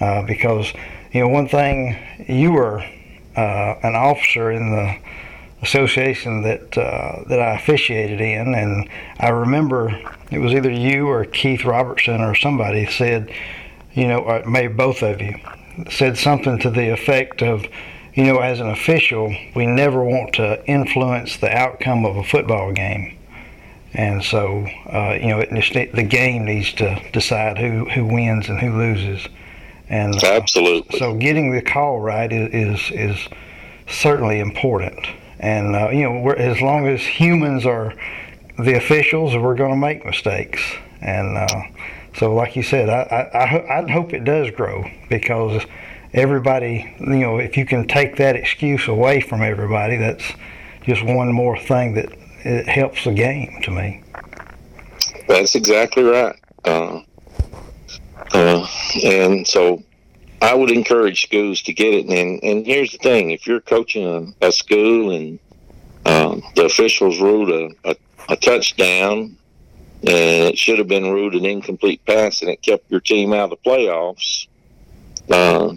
uh, 0.01 0.23
because 0.27 0.73
you 1.13 1.21
know 1.21 1.29
one 1.29 1.49
thing 1.49 1.97
you 2.27 2.53
were 2.53 2.81
uh, 3.37 3.75
an 3.85 3.95
officer 3.95 4.51
in 4.51 4.71
the 4.71 4.97
association 5.63 6.43
that 6.43 6.77
uh, 6.79 7.25
that 7.27 7.41
I 7.41 7.57
officiated 7.57 8.21
in, 8.21 8.55
and 8.55 8.89
I 9.19 9.29
remember 9.29 9.89
it 10.31 10.39
was 10.39 10.53
either 10.53 10.71
you 10.71 11.09
or 11.09 11.25
Keith 11.25 11.65
Robertson 11.65 12.21
or 12.21 12.35
somebody 12.35 12.87
said, 12.87 13.33
you 13.93 14.09
know, 14.09 14.21
or 14.21 14.45
maybe 14.47 14.73
both 14.73 15.03
of 15.03 15.21
you 15.21 15.39
said 15.91 16.17
something 16.17 16.59
to 16.61 16.71
the 16.71 16.91
effect 16.91 17.43
of, 17.43 17.65
you 18.15 18.25
know, 18.25 18.39
as 18.39 18.61
an 18.61 18.69
official, 18.69 19.35
we 19.55 19.67
never 19.67 20.05
want 20.05 20.35
to 20.35 20.65
influence 20.67 21.37
the 21.37 21.51
outcome 21.51 22.05
of 22.05 22.17
a 22.17 22.25
football 22.25 22.73
game. 22.73 23.17
And 23.93 24.23
so, 24.23 24.67
uh, 24.93 25.19
you 25.21 25.29
know, 25.29 25.41
it, 25.41 25.93
the 25.93 26.03
game 26.03 26.45
needs 26.45 26.73
to 26.75 27.03
decide 27.13 27.59
who, 27.59 27.89
who 27.89 28.07
wins 28.07 28.49
and 28.49 28.61
who 28.61 28.77
loses. 28.77 29.27
And 29.89 30.15
uh, 30.23 30.29
absolutely. 30.35 30.99
So, 30.99 31.15
getting 31.15 31.51
the 31.51 31.63
call 31.63 31.99
right 31.99 32.33
is 32.33 32.53
is, 32.53 32.91
is 32.93 33.29
certainly 33.89 34.39
important. 34.39 35.05
And 35.41 35.75
uh, 35.75 35.89
you 35.91 36.03
know, 36.03 36.31
as 36.31 36.61
long 36.61 36.87
as 36.87 37.01
humans 37.01 37.67
are 37.67 37.95
the 38.59 38.77
officials, 38.77 39.35
we're 39.35 39.55
going 39.55 39.71
to 39.71 39.77
make 39.77 40.05
mistakes. 40.05 40.61
And 41.01 41.37
uh, 41.37 41.63
so, 42.17 42.35
like 42.35 42.57
you 42.57 42.63
said, 42.63 42.91
I, 42.91 43.31
I, 43.33 43.79
I 43.81 43.91
hope 43.91 44.13
it 44.13 44.25
does 44.25 44.51
grow 44.51 44.85
because 45.09 45.65
everybody, 46.13 46.95
you 47.01 47.07
know, 47.07 47.39
if 47.39 47.57
you 47.57 47.65
can 47.65 47.89
take 47.89 48.17
that 48.17 48.37
excuse 48.37 48.87
away 48.87 49.23
from 49.23 49.43
everybody, 49.43 49.97
that's 49.97 50.25
just 50.83 51.03
one 51.05 51.33
more 51.33 51.59
thing 51.59 51.95
that 51.95 52.13
it 52.45 52.69
helps 52.69 53.05
the 53.05 53.13
game 53.13 53.61
to 53.63 53.71
me. 53.71 54.03
That's 55.27 55.55
exactly 55.55 56.03
right. 56.03 56.37
Uh, 56.65 57.01
uh, 58.35 58.67
and 59.03 59.47
so 59.47 59.83
I 60.43 60.55
would 60.55 60.71
encourage 60.71 61.23
schools 61.23 61.63
to 61.63 61.73
get 61.73 61.95
it. 61.95 62.07
And, 62.07 62.43
and 62.43 62.67
here's 62.67 62.93
the 62.93 62.99
thing 62.99 63.31
if 63.31 63.47
you're 63.47 63.61
coaching 63.61 64.35
a, 64.41 64.47
a 64.47 64.53
school 64.53 65.11
and 65.11 65.39
um, 66.07 66.43
the 66.55 66.65
officials 66.65 67.21
ruled 67.21 67.51
a, 67.51 67.71
a, 67.85 67.97
a 68.31 68.37
touchdown 68.37 69.37
and 70.03 70.49
it 70.49 70.59
should 70.59 70.79
have 70.79 70.89
been 70.89 71.11
ruled 71.11 71.35
an 71.35 71.45
incomplete 71.45 72.05
pass 72.07 72.41
and 72.41 72.51
it 72.51 72.63
kept 72.63 72.91
your 72.91 73.01
team 73.01 73.35
out 73.35 73.45
of 73.45 73.51
the 73.51 73.57
playoffs, 73.57 74.47
uh, 75.31 75.75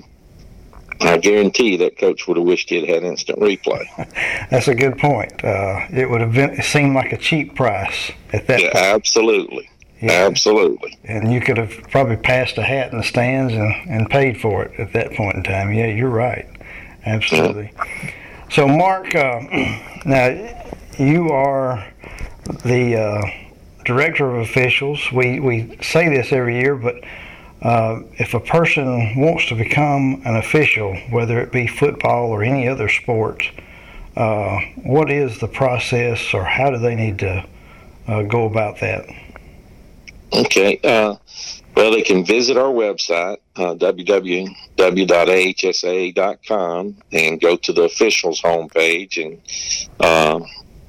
I 1.01 1.17
guarantee 1.17 1.75
that 1.77 1.97
coach 1.97 2.27
would 2.27 2.37
have 2.37 2.45
wished 2.45 2.69
he 2.69 2.79
had 2.79 2.87
had 2.87 3.03
instant 3.03 3.39
replay. 3.39 3.85
That's 4.49 4.69
a 4.69 4.75
good 4.75 4.97
point. 4.97 5.43
Uh, 5.43 5.85
it 5.91 6.09
would 6.09 6.21
have 6.21 6.33
been 6.33 6.61
seemed 6.61 6.95
like 6.95 7.11
a 7.11 7.17
cheap 7.17 7.55
price 7.55 8.11
at 8.31 8.47
that. 8.47 8.61
Yeah, 8.61 8.71
point. 8.71 8.85
absolutely. 8.85 9.69
Yeah. 10.03 10.25
Absolutely. 10.25 10.97
And 11.05 11.31
you 11.31 11.39
could 11.39 11.55
have 11.55 11.71
probably 11.89 12.17
passed 12.17 12.57
a 12.57 12.61
hat 12.61 12.91
in 12.91 12.97
the 12.97 13.05
stands 13.05 13.53
and, 13.53 13.73
and 13.89 14.09
paid 14.09 14.37
for 14.41 14.65
it 14.65 14.77
at 14.77 14.91
that 14.91 15.13
point 15.13 15.37
in 15.37 15.43
time. 15.43 15.71
Yeah, 15.71 15.85
you're 15.85 16.09
right. 16.09 16.45
Absolutely. 17.05 17.71
Yeah. 17.73 18.11
So, 18.51 18.67
Mark, 18.67 19.15
uh, 19.15 19.39
now 20.05 20.67
you 20.99 21.29
are 21.29 21.87
the 22.65 22.97
uh, 22.97 23.21
director 23.85 24.29
of 24.29 24.41
officials. 24.41 24.99
We, 25.13 25.39
we 25.39 25.77
say 25.81 26.09
this 26.09 26.33
every 26.33 26.59
year, 26.59 26.75
but 26.75 26.95
uh, 27.61 28.01
if 28.15 28.33
a 28.33 28.41
person 28.41 29.15
wants 29.15 29.47
to 29.47 29.55
become 29.55 30.21
an 30.25 30.35
official, 30.35 30.97
whether 31.11 31.39
it 31.39 31.53
be 31.53 31.65
football 31.65 32.27
or 32.27 32.43
any 32.43 32.67
other 32.67 32.89
sport, 32.89 33.49
uh, 34.17 34.59
what 34.83 35.09
is 35.09 35.39
the 35.39 35.47
process 35.47 36.33
or 36.33 36.43
how 36.43 36.71
do 36.71 36.77
they 36.77 36.93
need 36.93 37.19
to 37.19 37.45
uh, 38.09 38.23
go 38.23 38.45
about 38.45 38.81
that? 38.81 39.05
Okay. 40.33 40.79
Uh, 40.83 41.15
well, 41.75 41.91
they 41.91 42.01
can 42.01 42.25
visit 42.25 42.57
our 42.57 42.71
website, 42.71 43.37
uh, 43.55 43.75
www.ahsaa.com, 43.75 44.55
and 47.11 47.41
go 47.41 47.55
to 47.55 47.73
the 47.73 47.83
officials 47.83 48.41
homepage, 48.41 49.23
and 49.23 49.41
uh, 49.99 50.39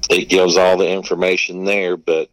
it 0.09 0.29
gives 0.29 0.57
all 0.57 0.77
the 0.77 0.89
information 0.89 1.63
there. 1.63 1.97
But 1.97 2.29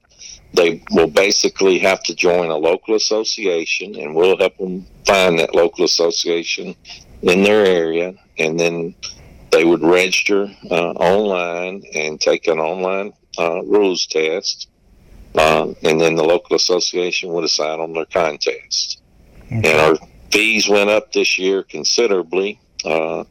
they 0.54 0.82
will 0.90 1.08
basically 1.08 1.78
have 1.78 2.02
to 2.04 2.14
join 2.14 2.50
a 2.50 2.56
local 2.56 2.94
association, 2.94 3.94
and 3.96 4.14
we'll 4.14 4.38
help 4.38 4.56
them 4.58 4.86
find 5.06 5.38
that 5.38 5.54
local 5.54 5.84
association 5.84 6.74
in 7.22 7.42
their 7.42 7.64
area, 7.64 8.14
and 8.38 8.58
then 8.60 8.94
they 9.50 9.64
would 9.64 9.82
register 9.82 10.50
uh, 10.70 10.92
online 10.92 11.82
and 11.94 12.20
take 12.20 12.46
an 12.48 12.58
online 12.58 13.12
uh, 13.38 13.62
rules 13.62 14.06
test 14.06 14.68
um, 15.38 15.76
and 15.82 16.00
then 16.00 16.14
the 16.14 16.24
local 16.24 16.56
association 16.56 17.32
would 17.32 17.44
assign 17.44 17.78
them 17.78 17.94
their 17.94 18.04
contest. 18.06 19.00
Okay. 19.46 19.56
And 19.56 19.80
our 19.80 20.08
fees 20.30 20.68
went 20.68 20.90
up 20.90 21.12
this 21.12 21.38
year 21.38 21.62
considerably. 21.62 22.58
Uh, 22.84 23.24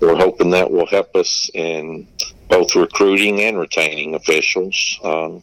we're 0.00 0.16
hoping 0.16 0.50
that 0.50 0.70
will 0.70 0.86
help 0.86 1.14
us 1.14 1.50
in 1.54 2.06
both 2.48 2.74
recruiting 2.74 3.40
and 3.40 3.58
retaining 3.58 4.14
officials. 4.14 4.98
Um, 5.02 5.42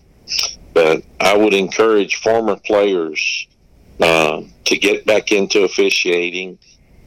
but 0.73 1.03
I 1.19 1.35
would 1.35 1.53
encourage 1.53 2.17
former 2.17 2.55
players 2.55 3.47
uh, 3.99 4.43
to 4.65 4.77
get 4.77 5.05
back 5.05 5.31
into 5.31 5.63
officiating, 5.63 6.59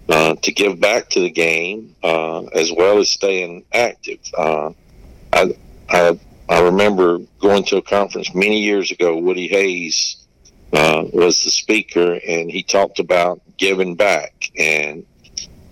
uh, 0.08 0.34
to 0.42 0.52
give 0.52 0.80
back 0.80 1.08
to 1.10 1.20
the 1.20 1.30
game, 1.30 1.94
uh, 2.02 2.42
as 2.46 2.72
well 2.72 2.98
as 2.98 3.10
staying 3.10 3.64
active. 3.72 4.18
Uh, 4.36 4.70
I, 5.32 5.54
I 5.88 6.18
I 6.52 6.60
remember 6.60 7.18
going 7.40 7.64
to 7.64 7.78
a 7.78 7.82
conference 7.82 8.34
many 8.34 8.60
years 8.60 8.90
ago. 8.90 9.16
Woody 9.16 9.48
Hayes 9.48 10.26
uh, 10.74 11.04
was 11.10 11.42
the 11.42 11.50
speaker, 11.50 12.20
and 12.28 12.50
he 12.50 12.62
talked 12.62 12.98
about 12.98 13.40
giving 13.56 13.94
back. 13.94 14.50
And 14.58 15.06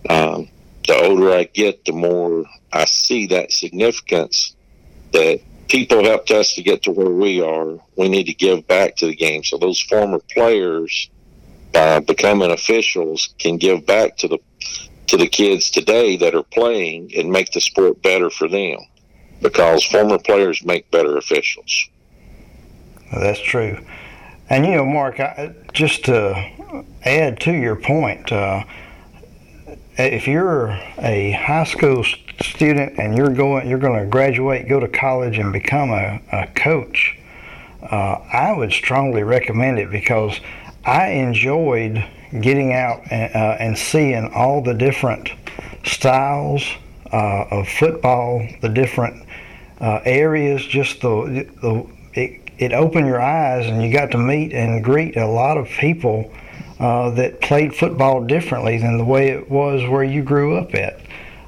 um, 0.09 0.49
the 0.87 0.97
older 0.97 1.33
I 1.33 1.45
get, 1.45 1.85
the 1.85 1.93
more 1.93 2.47
I 2.73 2.87
see 2.87 3.27
that 3.27 3.53
significance 3.53 4.57
that 5.13 5.43
people 5.69 6.03
helped 6.03 6.31
us 6.31 6.55
to 6.55 6.63
get 6.63 6.85
to 6.85 6.93
where 6.93 7.11
we 7.11 7.43
are. 7.43 7.79
We 7.97 8.09
need 8.09 8.25
to 8.25 8.35
give 8.35 8.67
back 8.67 8.97
to 8.97 9.07
the 9.07 9.15
game. 9.15 9.45
So 9.45 9.59
those 9.59 9.81
former 9.81 10.21
players, 10.33 11.11
by 11.75 12.01
becoming 12.01 12.53
officials, 12.53 13.35
can 13.39 13.59
give 13.59 13.85
back 13.85 14.17
to 14.17 14.29
the 14.29 14.39
to 15.09 15.19
the 15.19 15.29
kids 15.29 15.71
today 15.71 16.17
that 16.17 16.35
are 16.35 16.43
playing 16.45 17.11
and 17.15 17.31
make 17.31 17.51
the 17.51 17.61
sport 17.61 18.01
better 18.01 18.31
for 18.31 18.49
them 18.49 18.79
because 19.41 19.85
former 19.85 20.19
players 20.19 20.65
make 20.65 20.91
better 20.91 21.17
officials. 21.17 21.89
That's 23.13 23.41
true. 23.41 23.79
And 24.49 24.67
you 24.67 24.75
know, 24.75 24.85
Mark, 24.85 25.21
I, 25.21 25.55
just 25.73 26.05
to 26.07 26.51
add 27.05 27.41
to 27.41 27.53
your 27.53 27.77
point, 27.77 28.31
uh, 28.33 28.65
if 29.97 30.27
you're 30.27 30.71
a 30.99 31.33
high 31.33 31.65
school 31.65 32.05
student 32.43 32.99
and 32.99 33.17
you're 33.17 33.33
going, 33.33 33.69
you're 33.69 33.79
going 33.79 33.99
to 34.01 34.07
graduate, 34.07 34.69
go 34.69 34.81
to 34.81 34.89
college, 34.89 35.39
and 35.39 35.53
become 35.53 35.91
a, 35.91 36.21
a 36.33 36.47
coach, 36.49 37.17
uh, 37.83 38.19
I 38.33 38.53
would 38.53 38.73
strongly 38.73 39.23
recommend 39.23 39.79
it 39.79 39.91
because 39.91 40.41
I 40.85 41.09
enjoyed 41.09 42.05
getting 42.41 42.73
out 42.73 43.01
and, 43.11 43.35
uh, 43.35 43.57
and 43.59 43.77
seeing 43.77 44.33
all 44.33 44.63
the 44.63 44.75
different 44.75 45.31
styles 45.85 46.65
uh, 47.13 47.45
of 47.51 47.69
football, 47.69 48.47
the 48.63 48.69
different 48.69 49.27
uh, 49.81 50.01
areas, 50.05 50.65
just 50.65 51.01
the, 51.01 51.49
the 51.63 51.87
it, 52.15 52.41
it 52.59 52.73
opened 52.73 53.07
your 53.07 53.21
eyes 53.21 53.67
and 53.67 53.83
you 53.83 53.93
got 53.93 54.11
to 54.11 54.19
meet 54.19 54.53
and 54.53 54.85
greet 54.85 55.17
a 55.17 55.27
lot 55.27 55.57
of 55.57 55.67
people 55.67 56.31
uh, 56.79 57.11
that 57.11 57.41
played 57.41 57.75
football 57.75 58.25
differently 58.25 58.79
than 58.79 58.99
the 58.99 59.05
way 59.05 59.29
it 59.29 59.51
was 59.51 59.89
where 59.89 60.05
you 60.05 60.23
grew 60.23 60.57
up 60.57 60.75
at. 60.75 61.01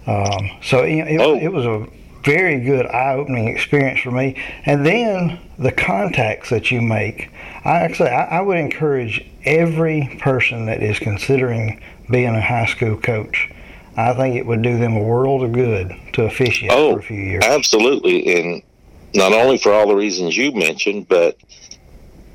Um, 0.06 0.50
so 0.62 0.82
it, 0.82 1.20
oh. 1.20 1.36
it 1.36 1.52
was 1.52 1.64
a 1.64 1.86
very 2.22 2.60
good 2.60 2.86
eye-opening 2.86 3.48
experience 3.48 4.00
for 4.00 4.10
me. 4.10 4.40
And 4.64 4.86
then 4.86 5.40
the 5.58 5.72
contacts 5.72 6.50
that 6.50 6.70
you 6.70 6.80
make. 6.80 7.30
I 7.64 7.80
actually 7.80 8.10
I, 8.10 8.38
I 8.38 8.40
would 8.40 8.58
encourage 8.58 9.24
every 9.44 10.18
person 10.20 10.66
that 10.66 10.82
is 10.82 10.98
considering 10.98 11.80
being 12.10 12.34
a 12.34 12.40
high 12.40 12.66
school 12.66 12.96
coach 12.96 13.50
I 13.96 14.14
think 14.14 14.36
it 14.36 14.46
would 14.46 14.62
do 14.62 14.78
them 14.78 14.96
a 14.96 15.02
world 15.02 15.42
of 15.42 15.52
good 15.52 15.92
to 16.14 16.24
officiate 16.24 16.70
oh, 16.72 16.94
for 16.94 16.98
a 17.00 17.02
few 17.02 17.16
years. 17.16 17.44
Absolutely, 17.44 18.38
and 18.38 18.62
not 19.14 19.32
only 19.32 19.58
for 19.58 19.72
all 19.72 19.86
the 19.86 19.94
reasons 19.94 20.36
you 20.36 20.52
mentioned, 20.52 21.08
but 21.08 21.36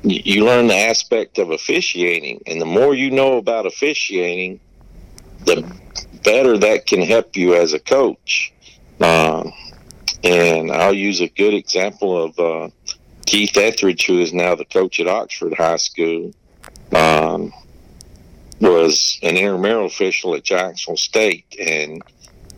you 0.02 0.44
learn 0.44 0.68
the 0.68 0.76
aspect 0.76 1.38
of 1.38 1.50
officiating, 1.50 2.42
and 2.46 2.60
the 2.60 2.66
more 2.66 2.94
you 2.94 3.10
know 3.10 3.36
about 3.36 3.66
officiating, 3.66 4.60
the 5.44 5.68
better 6.22 6.56
that 6.58 6.86
can 6.86 7.02
help 7.02 7.36
you 7.36 7.54
as 7.54 7.72
a 7.72 7.78
coach. 7.80 8.52
Uh, 9.00 9.50
and 10.22 10.70
I'll 10.70 10.94
use 10.94 11.20
a 11.20 11.28
good 11.28 11.54
example 11.54 12.24
of 12.24 12.38
uh, 12.38 12.68
Keith 13.26 13.56
Etheridge, 13.56 14.06
who 14.06 14.20
is 14.20 14.32
now 14.32 14.54
the 14.54 14.64
coach 14.64 15.00
at 15.00 15.06
Oxford 15.06 15.54
High 15.54 15.76
School. 15.76 16.32
Um, 16.94 17.52
was 18.60 19.18
an 19.22 19.36
intramural 19.36 19.86
official 19.86 20.34
at 20.34 20.44
Jacksonville 20.44 20.96
State, 20.96 21.56
and 21.58 22.02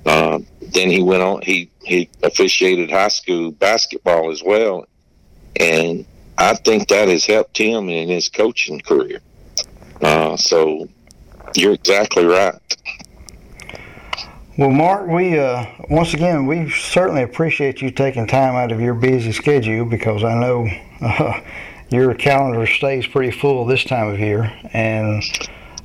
uh, 0.07 0.39
then 0.61 0.91
he 0.91 1.03
went 1.03 1.23
on. 1.23 1.43
He 1.43 1.71
he 1.83 2.09
officiated 2.23 2.91
high 2.91 3.09
school 3.09 3.51
basketball 3.51 4.31
as 4.31 4.43
well, 4.43 4.87
and 5.57 6.05
I 6.39 6.55
think 6.55 6.89
that 6.89 7.09
has 7.09 7.27
helped 7.27 7.59
him 7.59 7.89
in 7.89 8.09
his 8.09 8.29
coaching 8.29 8.81
career. 8.81 9.21
Uh, 10.01 10.37
so 10.37 10.89
you're 11.55 11.75
exactly 11.75 12.25
right. 12.25 12.55
Well, 14.57 14.71
Mark, 14.71 15.09
we 15.09 15.39
uh, 15.39 15.65
once 15.89 16.15
again 16.15 16.47
we 16.47 16.71
certainly 16.71 17.23
appreciate 17.23 17.81
you 17.81 17.91
taking 17.91 18.27
time 18.27 18.55
out 18.55 18.73
of 18.73 18.81
your 18.81 18.95
busy 18.95 19.33
schedule 19.33 19.85
because 19.85 20.25
I 20.25 20.35
know 20.39 20.69
your 21.91 22.15
calendar 22.15 22.67
stays 22.67 23.07
pretty 23.07 23.31
full 23.33 23.65
this 23.65 23.85
time 23.85 24.09
of 24.09 24.19
year, 24.19 24.53
and 24.73 25.23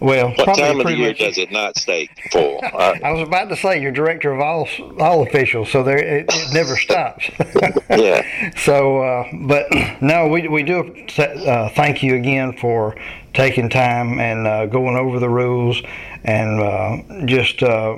well, 0.05 0.29
what 0.29 0.55
time 0.55 0.79
of 0.79 0.85
the 0.85 0.95
year 0.95 1.07
much, 1.09 1.17
does 1.17 1.37
it 1.39 1.51
not 1.51 1.77
stay 1.77 2.07
full? 2.31 2.59
I, 2.63 2.99
I, 3.03 3.11
was 3.11 3.27
about 3.27 3.49
to 3.49 3.55
say 3.55 3.81
you're 3.81 3.91
director 3.91 4.31
of 4.31 4.39
all 4.39 4.67
all 4.99 5.23
officials, 5.23 5.71
so 5.71 5.81
there 5.81 5.97
it, 5.97 6.27
it 6.29 6.53
never 6.53 6.77
stops. 6.77 7.29
yeah. 7.89 8.51
So, 8.55 9.01
uh, 9.01 9.29
but 9.47 9.65
no, 10.01 10.27
we 10.27 10.47
we 10.47 10.61
do 10.61 11.07
uh, 11.17 11.69
thank 11.69 12.03
you 12.03 12.15
again 12.15 12.55
for 12.55 12.95
taking 13.33 13.67
time 13.67 14.19
and 14.19 14.45
uh, 14.45 14.67
going 14.67 14.95
over 14.95 15.19
the 15.19 15.29
rules 15.29 15.81
and 16.23 16.61
uh, 16.61 17.25
just 17.25 17.63
uh, 17.63 17.97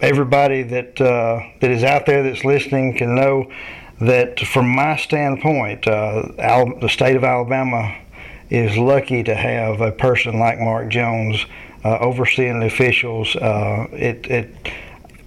everybody 0.00 0.62
that 0.62 0.98
uh, 0.98 1.40
that 1.60 1.70
is 1.70 1.84
out 1.84 2.06
there 2.06 2.22
that's 2.22 2.44
listening 2.44 2.96
can 2.96 3.14
know 3.14 3.50
that 4.00 4.40
from 4.40 4.68
my 4.74 4.96
standpoint, 4.96 5.86
Al- 5.86 6.78
the 6.80 6.88
state 6.88 7.16
of 7.16 7.22
Alabama 7.22 7.94
is 8.54 8.76
lucky 8.76 9.22
to 9.22 9.34
have 9.34 9.80
a 9.80 9.92
person 9.92 10.38
like 10.38 10.58
Mark 10.60 10.88
Jones 10.88 11.44
uh, 11.84 11.98
overseeing 11.98 12.60
the 12.60 12.66
officials. 12.66 13.34
Uh, 13.36 13.86
it, 13.92 14.26
it, 14.26 14.54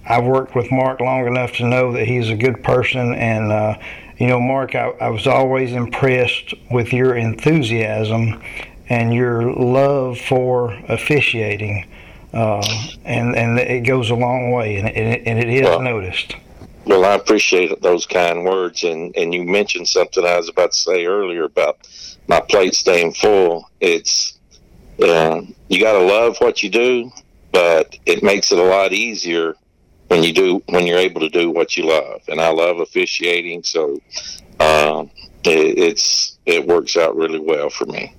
I've 0.06 0.24
worked 0.24 0.54
with 0.54 0.70
Mark 0.70 1.00
long 1.00 1.26
enough 1.26 1.52
to 1.54 1.66
know 1.66 1.92
that 1.92 2.06
he's 2.06 2.30
a 2.30 2.36
good 2.36 2.62
person, 2.62 3.14
and 3.14 3.52
uh, 3.52 3.78
you 4.18 4.26
know, 4.26 4.40
Mark, 4.40 4.74
I, 4.74 4.88
I 5.00 5.10
was 5.10 5.26
always 5.26 5.72
impressed 5.72 6.54
with 6.70 6.92
your 6.92 7.14
enthusiasm 7.14 8.42
and 8.88 9.12
your 9.12 9.52
love 9.52 10.18
for 10.18 10.72
officiating. 10.88 11.86
Uh, 12.32 12.62
and 13.04 13.34
and 13.36 13.58
it 13.58 13.86
goes 13.86 14.10
a 14.10 14.14
long 14.14 14.50
way, 14.50 14.76
and, 14.76 14.88
it, 14.88 15.22
and 15.24 15.38
it 15.38 15.48
is 15.48 15.62
well, 15.62 15.80
noticed. 15.80 16.34
Well, 16.88 17.04
I 17.04 17.16
appreciate 17.16 17.82
those 17.82 18.06
kind 18.06 18.46
words, 18.46 18.82
and 18.82 19.14
and 19.14 19.34
you 19.34 19.44
mentioned 19.44 19.86
something 19.86 20.24
I 20.24 20.38
was 20.38 20.48
about 20.48 20.72
to 20.72 20.78
say 20.78 21.04
earlier 21.04 21.44
about 21.44 21.86
my 22.28 22.40
plate 22.40 22.74
staying 22.74 23.12
full. 23.12 23.68
It's 23.78 24.38
uh, 25.02 25.42
you 25.68 25.80
got 25.80 25.92
to 25.92 26.04
love 26.04 26.38
what 26.38 26.62
you 26.62 26.70
do, 26.70 27.10
but 27.52 27.94
it 28.06 28.22
makes 28.22 28.52
it 28.52 28.58
a 28.58 28.62
lot 28.62 28.94
easier 28.94 29.54
when 30.06 30.22
you 30.22 30.32
do 30.32 30.62
when 30.70 30.86
you're 30.86 30.98
able 30.98 31.20
to 31.20 31.28
do 31.28 31.50
what 31.50 31.76
you 31.76 31.84
love. 31.84 32.22
And 32.26 32.40
I 32.40 32.48
love 32.48 32.80
officiating, 32.80 33.64
so 33.64 34.00
um, 34.58 35.10
it, 35.44 35.78
it's 35.78 36.38
it 36.46 36.66
works 36.66 36.96
out 36.96 37.14
really 37.14 37.38
well 37.38 37.68
for 37.68 37.84
me. 37.84 38.14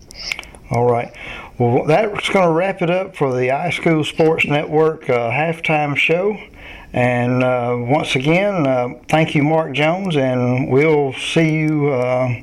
All 0.69 0.85
right. 0.85 1.11
Well, 1.59 1.83
that's 1.83 2.29
going 2.29 2.47
to 2.47 2.53
wrap 2.53 2.81
it 2.81 2.89
up 2.89 3.17
for 3.17 3.33
the 3.33 3.49
iSchool 3.49 4.05
Sports 4.05 4.45
Network 4.45 5.09
uh, 5.09 5.29
halftime 5.29 5.97
show. 5.97 6.39
And 6.93 7.43
uh, 7.43 7.75
once 7.77 8.15
again, 8.15 8.65
uh, 8.65 8.93
thank 9.09 9.35
you, 9.35 9.43
Mark 9.43 9.73
Jones, 9.73 10.15
and 10.15 10.71
we'll 10.71 11.11
see 11.13 11.51
you 11.51 11.89
uh, 11.89 12.33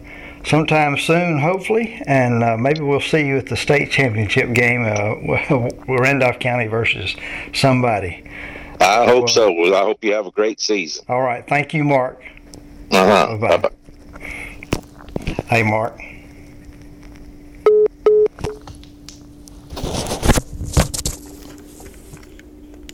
sometime 0.45 0.99
soon, 0.99 1.39
hopefully, 1.39 2.01
and 2.07 2.45
uh, 2.45 2.59
maybe 2.59 2.81
we'll 2.81 3.01
see 3.01 3.27
you 3.27 3.39
at 3.39 3.47
the 3.47 3.57
state 3.57 3.91
championship 3.91 4.53
game, 4.53 4.85
uh, 4.85 5.69
Randolph 5.89 6.39
County 6.39 6.67
versus 6.67 7.17
somebody. 7.55 8.23
I 8.81 9.07
hope 9.07 9.31
so. 9.31 9.51
Well, 9.51 9.75
I 9.75 9.81
hope 9.81 10.05
you 10.05 10.13
have 10.13 10.27
a 10.27 10.31
great 10.31 10.61
season. 10.61 11.07
All 11.09 11.23
right. 11.23 11.47
Thank 11.49 11.73
you, 11.73 11.85
Mark. 11.85 12.23
Uh-huh. 12.91 13.39
Bye-bye. 13.39 13.71
Hey, 15.49 15.63
Mark. 15.63 15.99